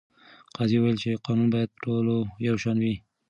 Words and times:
قاضي 0.55 0.77
وویل 0.77 0.97
چې 1.03 1.21
قانون 1.25 1.47
باید 1.53 1.69
په 1.73 1.79
ټولو 1.83 2.15
یو 2.47 2.55
شان 2.63 2.77
وي. 2.83 2.95